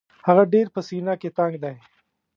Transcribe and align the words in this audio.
هغه 0.27 0.43
ډېر 0.53 0.67
په 0.75 0.79
سینه 0.87 1.13
کې 1.21 1.29
تنګ 1.37 1.53
دی. 1.63 1.75